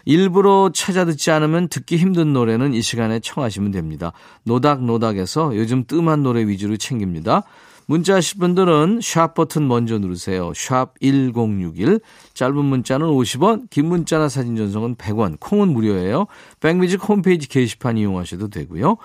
일부러 0.09 0.71
찾아 0.73 1.05
듣지 1.05 1.29
않으면 1.29 1.67
듣기 1.67 1.97
힘든 1.97 2.33
노래는 2.33 2.73
이 2.73 2.81
시간에 2.81 3.19
청하시면 3.19 3.69
됩니다. 3.69 4.11
노닥노닥에서 4.41 5.55
요즘 5.55 5.85
뜸한 5.85 6.23
노래 6.23 6.47
위주로 6.47 6.77
챙깁니다. 6.77 7.43
문자 7.85 8.15
하실 8.15 8.39
분들은 8.39 9.01
샵 9.03 9.35
버튼 9.35 9.67
먼저 9.67 9.99
누르세요. 9.99 10.51
샵 10.55 10.99
1061. 10.99 11.99
짧은 12.33 12.55
문자는 12.65 13.05
50원, 13.05 13.69
긴 13.69 13.85
문자나 13.85 14.29
사진 14.29 14.55
전송은 14.55 14.95
100원, 14.95 15.39
콩은 15.39 15.67
무료예요. 15.67 16.25
백뮤직 16.59 17.07
홈페이지 17.07 17.47
게시판 17.47 17.97
이용하셔도 17.97 18.47
되고요. 18.47 18.97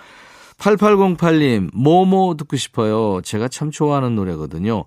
8808님, 0.57 1.69
뭐뭐 1.75 2.37
듣고 2.39 2.57
싶어요. 2.57 3.21
제가 3.21 3.49
참 3.49 3.71
좋아하는 3.71 4.15
노래거든요. 4.15 4.87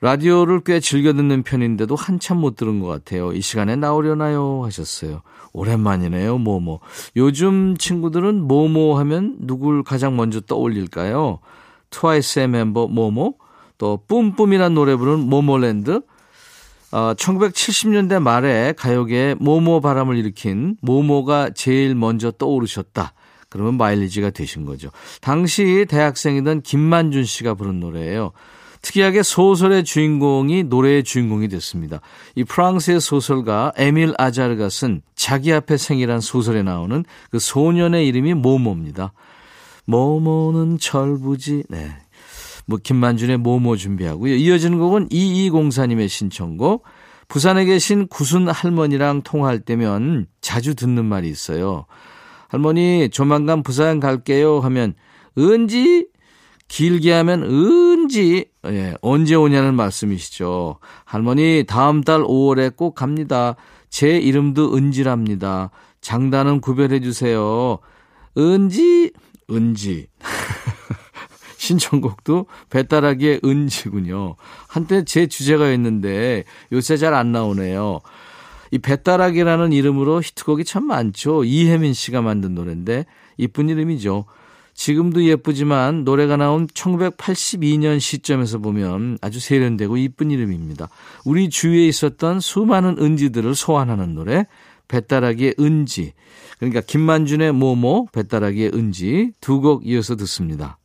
라디오를 0.00 0.60
꽤 0.60 0.78
즐겨 0.78 1.12
듣는 1.12 1.42
편인데도 1.42 1.96
한참 1.96 2.38
못 2.38 2.54
들은 2.54 2.80
것 2.80 2.86
같아요. 2.86 3.32
이 3.32 3.40
시간에 3.40 3.74
나오려나요? 3.74 4.64
하셨어요. 4.64 5.22
오랜만이네요, 5.52 6.38
뭐뭐. 6.38 6.80
요즘 7.16 7.76
친구들은 7.76 8.42
뭐뭐 8.42 8.98
하면 9.00 9.36
누굴 9.40 9.82
가장 9.82 10.16
먼저 10.16 10.40
떠올릴까요? 10.40 11.40
트와이스의 11.90 12.48
멤버 12.48 12.86
뭐뭐, 12.86 13.34
또 13.78 14.00
뿜뿜이란 14.06 14.74
노래 14.74 14.94
부르는 14.94 15.20
모모랜드, 15.20 16.00
어, 16.90 17.14
1970년대 17.14 18.20
말에 18.20 18.72
가요계에 18.76 19.34
모모 19.38 19.80
바람을 19.80 20.16
일으킨 20.16 20.76
모모가 20.80 21.50
제일 21.54 21.94
먼저 21.94 22.30
떠오르셨다. 22.30 23.12
그러면 23.50 23.76
마일리지가 23.76 24.30
되신 24.30 24.64
거죠. 24.64 24.90
당시 25.20 25.86
대학생이던 25.88 26.62
김만준 26.62 27.24
씨가 27.24 27.54
부른 27.54 27.80
노래예요. 27.80 28.32
특이하게 28.82 29.22
소설의 29.22 29.84
주인공이 29.84 30.64
노래의 30.64 31.04
주인공이 31.04 31.48
됐습니다. 31.48 32.00
이 32.34 32.44
프랑스의 32.44 33.00
소설가 33.00 33.72
에밀 33.76 34.14
아자르가 34.18 34.68
쓴 34.68 35.02
자기 35.14 35.52
앞에 35.52 35.76
생이란 35.76 36.20
소설에 36.20 36.62
나오는 36.62 37.04
그 37.30 37.38
소년의 37.38 38.06
이름이 38.06 38.34
모모입니다. 38.34 39.12
모모는 39.86 40.78
철부지. 40.78 41.64
네. 41.68 41.90
뭐 42.66 42.78
김만준의 42.82 43.38
모모 43.38 43.76
준비하고요. 43.76 44.34
이어지는 44.34 44.78
곡은 44.78 45.08
2204님의 45.08 46.08
신청곡. 46.08 46.84
부산에 47.28 47.64
계신 47.64 48.06
구순 48.08 48.48
할머니랑 48.48 49.22
통화할 49.22 49.60
때면 49.60 50.26
자주 50.40 50.74
듣는 50.74 51.04
말이 51.04 51.28
있어요. 51.28 51.86
할머니 52.48 53.10
조만간 53.10 53.62
부산 53.62 54.00
갈게요 54.00 54.60
하면 54.60 54.94
은지 55.36 56.06
길게 56.68 57.12
하면 57.12 57.42
은지 57.42 58.46
예, 58.66 58.94
언제 59.00 59.34
오냐는 59.34 59.74
말씀이시죠. 59.74 60.78
할머니 61.04 61.64
다음 61.66 62.02
달 62.02 62.20
5월에 62.22 62.76
꼭 62.76 62.94
갑니다. 62.94 63.56
제 63.88 64.18
이름도 64.18 64.76
은지랍니다. 64.76 65.70
장단은 66.00 66.60
구별해 66.60 67.00
주세요. 67.00 67.78
은지 68.36 69.12
은지 69.50 70.08
신청곡도 71.56 72.46
배따라기의 72.70 73.40
은지군요. 73.44 74.36
한때 74.68 75.04
제 75.04 75.26
주제가였는데 75.26 76.44
요새 76.72 76.96
잘 76.96 77.14
안 77.14 77.32
나오네요. 77.32 78.00
이 78.70 78.78
배따라기라는 78.78 79.72
이름으로 79.72 80.20
히트곡이 80.20 80.64
참 80.64 80.84
많죠. 80.84 81.44
이혜민 81.44 81.94
씨가 81.94 82.20
만든 82.20 82.54
노래인데 82.54 83.06
이쁜 83.38 83.70
이름이죠. 83.70 84.26
지금도 84.78 85.24
예쁘지만 85.24 86.04
노래가 86.04 86.36
나온 86.36 86.68
1982년 86.68 87.98
시점에서 87.98 88.58
보면 88.58 89.18
아주 89.20 89.40
세련되고 89.40 89.96
이쁜 89.96 90.30
이름입니다. 90.30 90.88
우리 91.24 91.50
주위에 91.50 91.88
있었던 91.88 92.38
수많은 92.38 92.96
은지들을 92.96 93.56
소환하는 93.56 94.14
노래 94.14 94.46
배따라기의 94.86 95.56
은지 95.58 96.12
그러니까 96.60 96.80
김만준의 96.80 97.52
모모 97.52 98.06
배따라기의 98.12 98.70
은지 98.72 99.32
두 99.40 99.60
곡 99.60 99.84
이어서 99.84 100.14
듣습니다. 100.14 100.78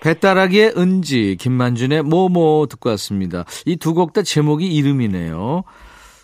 배따라기의 0.00 0.74
은지 0.76 1.36
김만준의 1.38 2.02
모모 2.02 2.66
듣고 2.68 2.88
왔습니다. 2.90 3.44
이 3.66 3.76
두 3.76 3.94
곡 3.94 4.14
다 4.14 4.22
제목이 4.24 4.66
이름이네요. 4.66 5.62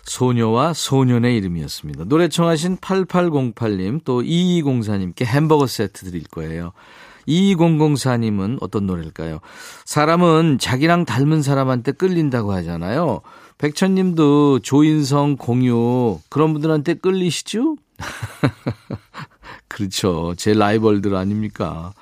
소녀와 0.09 0.73
소년의 0.73 1.37
이름이었습니다. 1.37 2.05
노래 2.05 2.29
청하신 2.29 2.77
8808님 2.77 4.01
또 4.03 4.23
2204님께 4.23 5.23
햄버거 5.23 5.67
세트 5.67 6.03
드릴 6.05 6.23
거예요. 6.23 6.71
2204님은 7.27 8.57
어떤 8.59 8.87
노래일까요? 8.87 9.39
사람은 9.85 10.57
자기랑 10.57 11.05
닮은 11.05 11.43
사람한테 11.43 11.91
끌린다고 11.91 12.51
하잖아요. 12.53 13.21
백천님도 13.59 14.59
조인성, 14.59 15.37
공유 15.37 16.17
그런 16.29 16.53
분들한테 16.53 16.95
끌리시죠? 16.95 17.75
그렇죠. 19.67 20.33
제 20.37 20.55
라이벌들 20.55 21.13
아닙니까? 21.13 21.93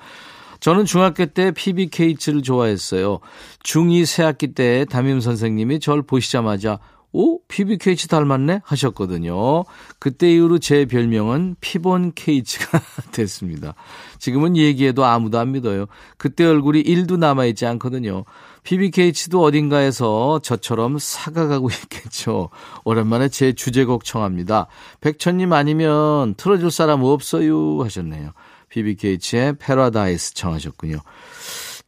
저는 0.60 0.86
중학교 0.86 1.26
때 1.26 1.50
PBK를 1.50 2.42
좋아했어요. 2.42 3.20
중2 3.64 4.06
새학기 4.06 4.54
때 4.54 4.86
담임 4.86 5.20
선생님이 5.20 5.80
절 5.80 6.00
보시자마자 6.00 6.78
오, 7.12 7.40
PBKH 7.48 8.08
닮았네? 8.08 8.60
하셨거든요. 8.64 9.64
그때 9.98 10.30
이후로 10.30 10.58
제 10.58 10.84
별명은 10.84 11.56
피본 11.60 12.12
KH가 12.14 12.80
됐습니다. 13.12 13.74
지금은 14.18 14.56
얘기해도 14.56 15.04
아무도 15.04 15.38
안 15.38 15.52
믿어요. 15.52 15.86
그때 16.18 16.44
얼굴이 16.44 16.82
1도 16.82 17.18
남아있지 17.18 17.64
않거든요. 17.66 18.24
PBKH도 18.62 19.42
어딘가에서 19.42 20.40
저처럼 20.40 20.98
사가가고 20.98 21.70
있겠죠. 21.84 22.50
오랜만에 22.84 23.30
제 23.30 23.52
주제곡 23.52 24.04
청합니다. 24.04 24.66
백천님 25.00 25.54
아니면 25.54 26.34
틀어줄 26.34 26.70
사람 26.70 27.02
없어요 27.02 27.82
하셨네요. 27.82 28.32
PBKH의 28.68 29.56
패러다이스 29.58 30.34
청하셨군요. 30.34 30.98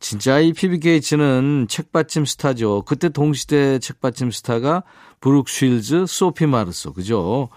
진짜 0.00 0.40
이 0.40 0.54
PBKH는 0.54 1.66
책받침 1.68 2.24
스타죠. 2.24 2.82
그때 2.86 3.10
동시대 3.10 3.78
책받침 3.78 4.30
스타가 4.30 4.82
브룩 5.20 5.48
쉴즈, 5.48 6.06
소피 6.08 6.46
마르소, 6.46 6.94
그죠? 6.94 7.50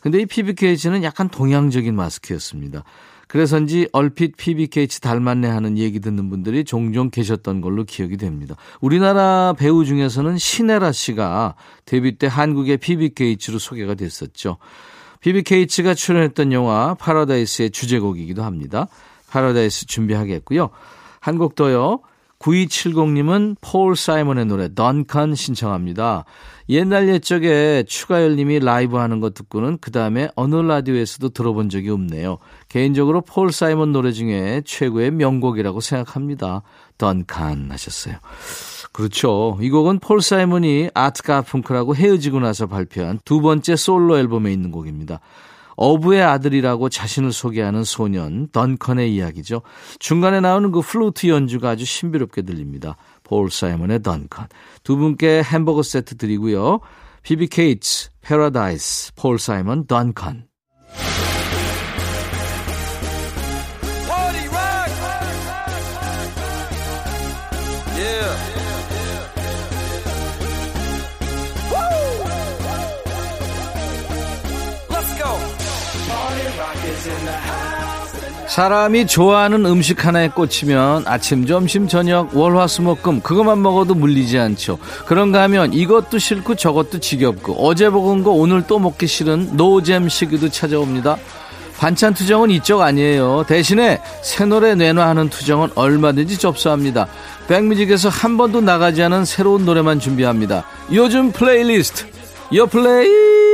근데 0.00 0.20
이 0.20 0.26
PBKH는 0.26 1.04
약간 1.04 1.28
동양적인 1.28 1.94
마스크였습니다. 1.94 2.84
그래서인지 3.28 3.88
얼핏 3.92 4.36
PBKH 4.36 5.02
닮았네 5.02 5.46
하는 5.46 5.78
얘기 5.78 6.00
듣는 6.00 6.30
분들이 6.30 6.64
종종 6.64 7.10
계셨던 7.10 7.60
걸로 7.60 7.84
기억이 7.84 8.16
됩니다. 8.16 8.56
우리나라 8.80 9.54
배우 9.56 9.84
중에서는 9.84 10.36
신혜라 10.36 10.90
씨가 10.90 11.54
데뷔 11.84 12.16
때 12.16 12.26
한국의 12.26 12.78
PBKH로 12.78 13.58
소개가 13.60 13.94
됐었죠. 13.94 14.56
PBKH가 15.20 15.94
출연했던 15.94 16.52
영화 16.52 16.94
파라다이스의 16.94 17.70
주제곡이기도 17.70 18.42
합니다. 18.42 18.88
파라다이스 19.28 19.86
준비하겠고요. 19.86 20.70
한 21.20 21.38
곡 21.38 21.54
더요. 21.54 22.00
9270님은 22.40 23.56
폴 23.60 23.94
사이먼의 23.94 24.46
노래 24.46 24.74
던컨 24.74 25.34
신청합니다. 25.34 26.24
옛날 26.70 27.08
옛적에 27.08 27.84
추가열님이 27.86 28.60
라이브 28.60 28.96
하는 28.96 29.20
거 29.20 29.30
듣고는 29.30 29.76
그 29.80 29.90
다음에 29.90 30.30
어느 30.36 30.54
라디오에서도 30.54 31.28
들어본 31.30 31.68
적이 31.68 31.90
없네요. 31.90 32.38
개인적으로 32.68 33.20
폴 33.20 33.52
사이먼 33.52 33.92
노래 33.92 34.12
중에 34.12 34.62
최고의 34.64 35.10
명곡이라고 35.10 35.80
생각합니다. 35.80 36.62
던칸 36.96 37.70
하셨어요. 37.72 38.16
그렇죠. 38.92 39.58
이 39.60 39.68
곡은 39.68 39.98
폴 39.98 40.22
사이먼이 40.22 40.90
아트 40.94 41.22
가펑클하고 41.22 41.94
헤어지고 41.94 42.40
나서 42.40 42.66
발표한 42.66 43.20
두 43.24 43.40
번째 43.40 43.76
솔로 43.76 44.16
앨범에 44.16 44.50
있는 44.52 44.70
곡입니다. 44.70 45.20
어부의 45.80 46.22
아들이라고 46.22 46.90
자신을 46.90 47.32
소개하는 47.32 47.84
소년 47.84 48.48
던컨의 48.52 49.14
이야기죠. 49.14 49.62
중간에 49.98 50.40
나오는 50.40 50.70
그 50.70 50.82
플루트 50.82 51.28
연주가 51.28 51.70
아주 51.70 51.86
신비롭게 51.86 52.42
들립니다. 52.42 52.96
폴 53.24 53.50
사이먼의 53.50 54.02
던컨. 54.02 54.46
두 54.84 54.96
분께 54.96 55.42
햄버거 55.42 55.82
세트 55.82 56.18
드리고요. 56.18 56.80
피비 57.22 57.46
케이츠, 57.46 58.10
패러다이스, 58.20 59.14
폴 59.14 59.38
사이먼, 59.38 59.86
던컨. 59.86 60.44
사람이 78.60 79.06
좋아하는 79.06 79.64
음식 79.64 80.04
하나에 80.04 80.28
꽂히면 80.28 81.04
아침, 81.06 81.46
점심, 81.46 81.88
저녁, 81.88 82.36
월화수목금 82.36 83.22
그것만 83.22 83.62
먹어도 83.62 83.94
물리지 83.94 84.38
않죠. 84.38 84.78
그런가 85.06 85.40
하면 85.44 85.72
이것도 85.72 86.18
싫고 86.18 86.56
저것도 86.56 87.00
지겹고 87.00 87.54
어제 87.66 87.88
먹은 87.88 88.22
거 88.22 88.32
오늘 88.32 88.66
또 88.66 88.78
먹기 88.78 89.06
싫은 89.06 89.56
노잼 89.56 90.10
시기도 90.10 90.50
찾아옵니다. 90.50 91.16
반찬 91.78 92.12
투정은 92.12 92.50
이쪽 92.50 92.82
아니에요. 92.82 93.46
대신에 93.48 93.98
새 94.22 94.44
노래 94.44 94.74
내놔하는 94.74 95.30
투정은 95.30 95.70
얼마든지 95.74 96.36
접수합니다. 96.36 97.08
백뮤직에서 97.48 98.10
한 98.10 98.36
번도 98.36 98.60
나가지 98.60 99.02
않은 99.02 99.24
새로운 99.24 99.64
노래만 99.64 100.00
준비합니다. 100.00 100.66
요즘 100.92 101.32
플레이리스트 101.32 102.04
요 102.54 102.66
플레이 102.66 103.49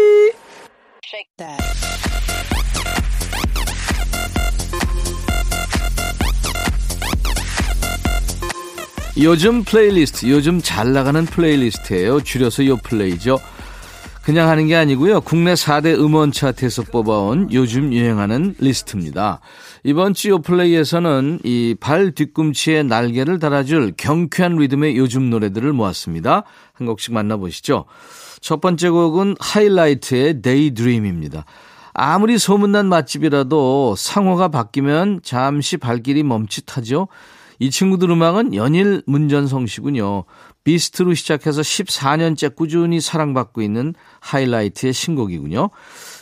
요즘 9.18 9.64
플레이리스트, 9.64 10.28
요즘 10.28 10.60
잘 10.60 10.92
나가는 10.92 11.24
playlist예요. 11.24 12.20
줄여서 12.20 12.66
요 12.66 12.76
플레이죠. 12.76 13.38
그냥 14.22 14.48
하는 14.50 14.66
게 14.66 14.74
아니고요. 14.76 15.20
국내 15.20 15.54
4대 15.54 15.98
음원 15.98 16.32
차트에서 16.32 16.82
뽑아온 16.82 17.48
요즘 17.52 17.92
유행하는 17.92 18.56
리스트입니다. 18.58 19.40
이번 19.84 20.14
주 20.14 20.30
요플레이에서는 20.30 21.40
이 21.44 21.76
발 21.80 22.10
뒤꿈치에 22.10 22.82
날개를 22.82 23.38
달아줄 23.38 23.94
경쾌한 23.96 24.56
리듬의 24.56 24.96
요즘 24.96 25.30
노래들을 25.30 25.72
모았습니다. 25.72 26.42
한 26.72 26.86
곡씩 26.86 27.14
만나보시죠. 27.14 27.84
첫 28.40 28.60
번째 28.60 28.90
곡은 28.90 29.36
하이라이트의 29.38 30.42
Daydream입니다. 30.42 31.44
아무리 31.94 32.36
소문난 32.36 32.86
맛집이라도 32.86 33.94
상호가 33.96 34.48
바뀌면 34.48 35.20
잠시 35.22 35.76
발길이 35.78 36.24
멈칫하죠. 36.24 37.08
이 37.58 37.70
친구들 37.70 38.10
음악은 38.10 38.54
연일 38.54 39.02
문전성시군요. 39.06 40.24
비스트로 40.64 41.14
시작해서 41.14 41.60
14년째 41.60 42.54
꾸준히 42.56 43.00
사랑받고 43.00 43.62
있는 43.62 43.94
하이라이트의 44.20 44.92
신곡이군요. 44.92 45.70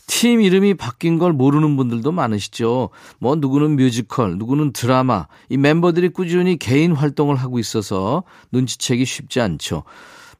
팀 0.06 0.42
이름이 0.42 0.74
바뀐 0.74 1.18
걸 1.18 1.32
모르는 1.32 1.76
분들도 1.76 2.12
많으시죠. 2.12 2.90
뭐 3.18 3.36
누구는 3.36 3.76
뮤지컬, 3.76 4.36
누구는 4.36 4.72
드라마. 4.72 5.26
이 5.48 5.56
멤버들이 5.56 6.10
꾸준히 6.10 6.58
개인 6.58 6.92
활동을 6.92 7.36
하고 7.36 7.58
있어서 7.58 8.22
눈치채기 8.52 9.06
쉽지 9.06 9.40
않죠. 9.40 9.84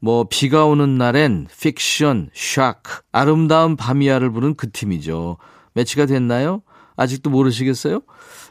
뭐 0.01 0.27
비가 0.29 0.67
오는 0.67 0.99
날엔 0.99 1.47
Fiction, 1.59 2.29
Shock, 2.35 3.01
아름다운 3.11 3.75
밤이야를 3.77 4.31
부른 4.33 4.55
그 4.55 4.71
팀이죠. 4.71 5.39
매치가 5.73 6.05
됐나요? 6.05 6.61
아직도 6.97 7.31
모르시겠어요? 7.31 8.03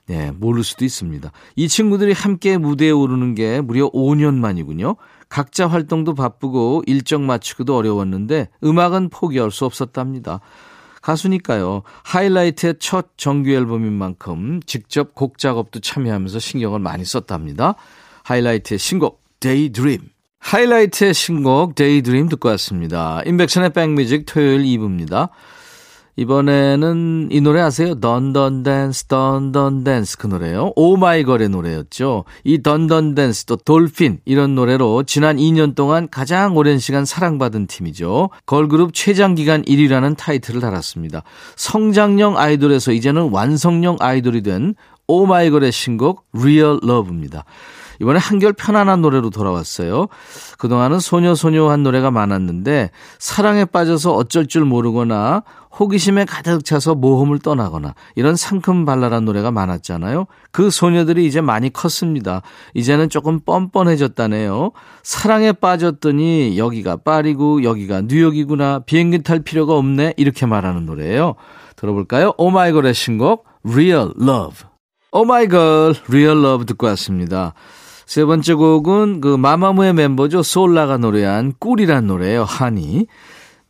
네, 0.05 0.31
모를 0.31 0.63
수도 0.63 0.83
있습니다. 0.83 1.31
이 1.55 1.67
친구들이 1.67 2.13
함께 2.13 2.57
무대에 2.57 2.91
오르는 2.91 3.35
게 3.35 3.61
무려 3.61 3.89
5년 3.91 4.35
만이군요. 4.35 4.95
각자 5.29 5.67
활동도 5.67 6.13
바쁘고 6.13 6.83
일정 6.85 7.25
맞추기도 7.25 7.75
어려웠는데 7.75 8.49
음악은 8.63 9.09
포기할 9.09 9.49
수 9.51 9.65
없었답니다. 9.65 10.41
가수니까요. 11.01 11.83
하이라이트의 12.03 12.75
첫 12.79 13.17
정규 13.17 13.51
앨범인 13.51 13.91
만큼 13.93 14.61
직접 14.65 15.15
곡 15.15 15.37
작업도 15.37 15.79
참여하면서 15.79 16.39
신경을 16.39 16.79
많이 16.79 17.03
썼답니다. 17.03 17.75
하이라이트의 18.23 18.77
신곡 18.77 19.21
Daydream. 19.39 20.09
하이라이트의 20.39 21.13
신곡 21.13 21.75
Daydream 21.75 22.29
듣고 22.29 22.49
왔습니다. 22.49 23.21
인백션의 23.25 23.71
백뮤직 23.71 24.25
토요일 24.25 24.63
2부입니다. 24.63 25.29
이번에는 26.15 27.29
이 27.31 27.41
노래 27.41 27.61
아세요? 27.61 27.99
Dun 27.99 28.31
Dun 28.31 28.63
Dance, 28.63 29.05
Dun 29.05 29.44
Dun 29.44 29.83
Dance 29.83 30.17
그 30.17 30.27
노래요. 30.27 30.71
오마이걸의 30.75 31.49
노래였죠. 31.49 32.25
이 32.43 32.61
Dun 32.61 32.88
Dun 32.88 33.15
Dance 33.15 33.45
또 33.45 33.55
Dolphin 33.55 34.19
이런 34.25 34.53
노래로 34.53 35.03
지난 35.03 35.37
2년 35.37 35.73
동안 35.75 36.07
가장 36.09 36.55
오랜 36.55 36.77
시간 36.77 37.05
사랑받은 37.05 37.67
팀이죠. 37.67 38.29
걸그룹 38.45 38.93
최장 38.93 39.33
기간 39.33 39.63
1위라는 39.63 40.15
타이틀을 40.15 40.61
달았습니다. 40.61 41.23
성장형 41.55 42.37
아이돌에서 42.37 42.91
이제는 42.91 43.29
완성형 43.31 43.97
아이돌이 43.99 44.43
된 44.43 44.75
오마이걸의 45.07 45.71
신곡 45.71 46.25
Real 46.33 46.79
Love입니다. 46.83 47.43
이번에 48.01 48.19
한결 48.19 48.53
편안한 48.53 49.01
노래로 49.01 49.29
돌아왔어요. 49.29 50.07
그동안은 50.57 50.99
소녀소녀한 50.99 51.83
노래가 51.83 52.11
많았는데 52.11 52.91
사랑에 53.19 53.65
빠져서 53.65 54.13
어쩔 54.13 54.47
줄 54.47 54.65
모르거나 54.65 55.43
호기심에 55.79 56.25
가득 56.25 56.63
차서 56.63 56.95
모험을 56.95 57.39
떠나거나 57.39 57.95
이런 58.15 58.35
상큼 58.35 58.85
발랄한 58.85 59.25
노래가 59.25 59.51
많았잖아요. 59.51 60.27
그 60.51 60.69
소녀들이 60.69 61.25
이제 61.25 61.41
많이 61.41 61.73
컸습니다. 61.73 62.41
이제는 62.75 63.09
조금 63.09 63.39
뻔뻔해졌다네요. 63.39 64.71
사랑에 65.01 65.51
빠졌더니 65.51 66.57
여기가 66.57 66.97
파리고 66.97 67.63
여기가 67.63 68.01
뉴욕이구나. 68.01 68.79
비행기 68.79 69.23
탈 69.23 69.39
필요가 69.39 69.73
없네. 69.73 70.13
이렇게 70.17 70.45
말하는 70.45 70.85
노래예요. 70.85 71.35
들어볼까요? 71.75 72.33
오마이걸의 72.37 72.93
신곡 72.93 73.45
Real 73.67 74.11
Love. 74.21 74.67
오마이걸 75.11 75.95
Real 76.07 76.37
Love 76.37 76.65
듣고 76.65 76.85
왔습니다. 76.87 77.53
세 78.05 78.25
번째 78.25 78.53
곡은 78.53 79.21
그 79.21 79.35
마마무의 79.35 79.93
멤버죠. 79.93 80.43
솔라가 80.43 80.97
노래한 80.97 81.53
꿀이란 81.59 82.07
노래예요. 82.07 82.43
하니. 82.43 83.07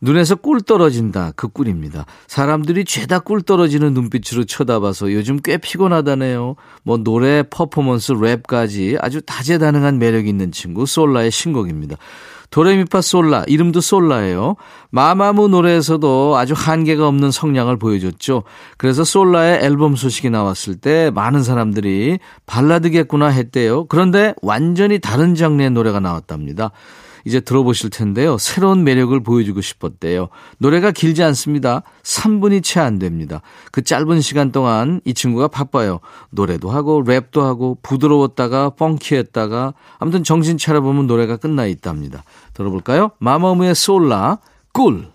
눈에서 0.00 0.34
꿀 0.34 0.60
떨어진다. 0.60 1.32
그 1.34 1.48
꿀입니다. 1.48 2.04
사람들이 2.26 2.84
죄다 2.84 3.20
꿀 3.20 3.40
떨어지는 3.40 3.94
눈빛으로 3.94 4.44
쳐다봐서 4.44 5.12
요즘 5.12 5.38
꽤 5.42 5.56
피곤하다네요. 5.56 6.56
뭐 6.82 6.96
노래, 6.98 7.42
퍼포먼스, 7.42 8.12
랩까지 8.12 8.98
아주 9.00 9.22
다재다능한 9.22 9.98
매력 9.98 10.26
있는 10.26 10.52
친구 10.52 10.84
솔라의 10.84 11.30
신곡입니다. 11.30 11.96
도레미파 12.54 13.00
솔라, 13.00 13.42
이름도 13.48 13.80
솔라예요. 13.80 14.54
마마무 14.90 15.48
노래에서도 15.48 16.36
아주 16.36 16.54
한계가 16.56 17.08
없는 17.08 17.32
성량을 17.32 17.78
보여줬죠. 17.78 18.44
그래서 18.76 19.02
솔라의 19.02 19.64
앨범 19.64 19.96
소식이 19.96 20.30
나왔을 20.30 20.76
때 20.76 21.10
많은 21.12 21.42
사람들이 21.42 22.20
발라드겠구나 22.46 23.26
했대요. 23.26 23.86
그런데 23.88 24.34
완전히 24.40 25.00
다른 25.00 25.34
장르의 25.34 25.70
노래가 25.72 25.98
나왔답니다. 25.98 26.70
이제 27.24 27.40
들어보실 27.40 27.90
텐데요. 27.90 28.38
새로운 28.38 28.84
매력을 28.84 29.18
보여주고 29.22 29.60
싶었대요. 29.60 30.28
노래가 30.58 30.90
길지 30.90 31.22
않습니다. 31.22 31.82
3분이 32.02 32.62
채 32.62 32.80
안 32.80 32.98
됩니다. 32.98 33.40
그 33.72 33.82
짧은 33.82 34.20
시간 34.20 34.52
동안 34.52 35.00
이 35.04 35.14
친구가 35.14 35.48
바빠요. 35.48 36.00
노래도 36.30 36.70
하고 36.70 37.02
랩도 37.02 37.40
하고 37.40 37.78
부드러웠다가 37.82 38.70
펑키했다가 38.70 39.74
아무튼 39.98 40.22
정신 40.22 40.58
차려보면 40.58 41.06
노래가 41.06 41.36
끝나 41.36 41.66
있답니다. 41.66 42.24
들어볼까요? 42.52 43.10
마마무의 43.18 43.74
솔라 43.74 44.38
꿀 44.72 45.08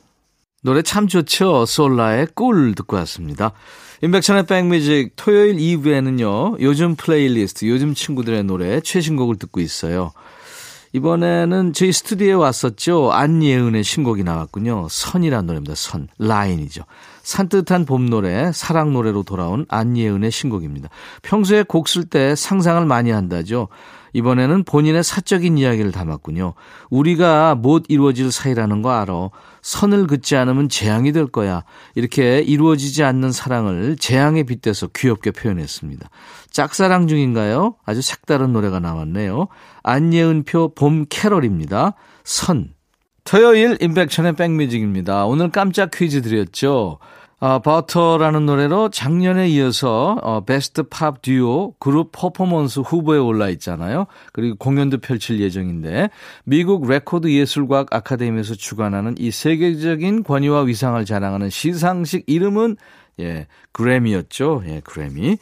노래 0.61 0.81
참 0.81 1.07
좋죠. 1.07 1.65
솔라의 1.65 2.27
꿀 2.33 2.75
듣고 2.75 2.97
왔습니다. 2.97 3.51
임백천의 4.01 4.45
백뮤직 4.45 5.13
토요일 5.15 5.57
2부에는요. 5.57 6.61
요즘 6.61 6.95
플레이리스트 6.95 7.65
요즘 7.65 7.93
친구들의 7.93 8.43
노래 8.45 8.79
최신곡을 8.79 9.37
듣고 9.37 9.59
있어요. 9.59 10.11
이번에는 10.93 11.73
저희 11.73 11.91
스튜디오에 11.91 12.33
왔었죠. 12.33 13.11
안예은의 13.11 13.83
신곡이 13.83 14.23
나왔군요. 14.23 14.87
선이란 14.89 15.45
노래입니다. 15.45 15.75
선. 15.75 16.07
라인이죠. 16.17 16.83
산뜻한 17.21 17.85
봄 17.85 18.09
노래, 18.09 18.51
사랑 18.51 18.91
노래로 18.93 19.23
돌아온 19.23 19.65
안예은의 19.69 20.31
신곡입니다. 20.31 20.89
평소에 21.21 21.63
곡 21.63 21.87
쓸 21.87 22.05
때 22.05 22.35
상상을 22.35 22.83
많이 22.85 23.11
한다죠. 23.11 23.67
이번에는 24.13 24.63
본인의 24.63 25.03
사적인 25.03 25.57
이야기를 25.57 25.91
담았군요. 25.91 26.53
우리가 26.89 27.55
못 27.55 27.85
이루어질 27.87 28.31
사이라는 28.31 28.81
거 28.81 28.91
알아. 28.91 29.29
선을 29.61 30.07
긋지 30.07 30.35
않으면 30.35 30.69
재앙이 30.69 31.11
될 31.11 31.27
거야. 31.27 31.63
이렇게 31.95 32.39
이루어지지 32.39 33.03
않는 33.03 33.31
사랑을 33.31 33.97
재앙에 33.97 34.43
빗대서 34.43 34.87
귀엽게 34.95 35.31
표현했습니다. 35.31 36.09
짝사랑 36.51 37.07
중인가요? 37.07 37.75
아주 37.85 38.01
색다른 38.01 38.53
노래가 38.53 38.79
나왔네요. 38.79 39.47
안예은표 39.83 40.73
봄 40.75 41.05
캐럴입니다. 41.09 41.93
선. 42.23 42.73
토요일 43.23 43.77
임백천의 43.79 44.35
백뮤직입니다. 44.35 45.25
오늘 45.25 45.51
깜짝 45.51 45.91
퀴즈 45.91 46.23
드렸죠. 46.23 46.97
어, 47.41 47.59
버터라는 47.59 48.45
노래로 48.45 48.89
작년에 48.89 49.47
이어서 49.49 50.17
어, 50.21 50.43
Best 50.43 50.83
Pop 50.83 51.21
Duo 51.21 51.73
Group 51.79 52.11
Performance 52.11 52.81
후보에 52.81 53.17
올라 53.17 53.47
있잖아요. 53.49 54.07
그리고 54.33 54.57
공연도 54.57 54.97
펼칠 54.97 55.39
예정인데 55.39 56.09
미국 56.43 56.87
레코드 56.87 57.29
예술과학 57.31 57.87
아카데미에서 57.91 58.55
주관하는 58.55 59.15
이 59.17 59.31
세계적인 59.31 60.23
권위와 60.23 60.63
위상을 60.63 61.03
자랑하는 61.05 61.49
시상식 61.49 62.25
이름은 62.27 62.75
예, 63.19 63.47
그래미였죠. 63.71 64.63
예, 64.67 64.81
그래미. 64.83 65.37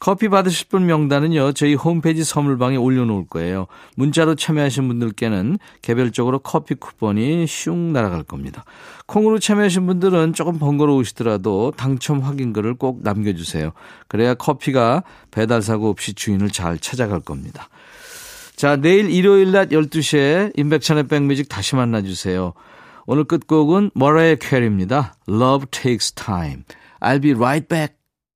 커피 0.00 0.28
받으실 0.28 0.68
분 0.68 0.86
명단은요, 0.86 1.52
저희 1.52 1.74
홈페이지 1.74 2.22
선물방에 2.22 2.76
올려놓을 2.76 3.26
거예요. 3.28 3.66
문자로 3.96 4.36
참여하신 4.36 4.86
분들께는 4.86 5.58
개별적으로 5.82 6.38
커피 6.38 6.74
쿠폰이 6.76 7.46
슝 7.48 7.92
날아갈 7.92 8.22
겁니다. 8.22 8.64
콩으로 9.06 9.40
참여하신 9.40 9.86
분들은 9.86 10.34
조금 10.34 10.58
번거로우시더라도 10.58 11.72
당첨 11.76 12.20
확인글을 12.20 12.74
꼭 12.74 13.00
남겨주세요. 13.02 13.72
그래야 14.06 14.34
커피가 14.34 15.02
배달사고 15.32 15.88
없이 15.88 16.14
주인을 16.14 16.50
잘 16.50 16.78
찾아갈 16.78 17.20
겁니다. 17.20 17.68
자, 18.54 18.76
내일 18.76 19.10
일요일 19.10 19.52
낮 19.52 19.70
12시에 19.70 20.52
인백천의 20.56 21.08
백뮤직 21.08 21.48
다시 21.48 21.74
만나주세요. 21.74 22.54
오늘 23.06 23.24
끝곡은 23.24 23.92
머라이어 23.94 24.36
캐리입니다. 24.36 25.14
Love 25.28 25.66
takes 25.70 26.12
time. 26.12 26.62
I'll 27.00 27.18
be 27.18 27.34
right 27.34 27.66
back. 27.66 27.97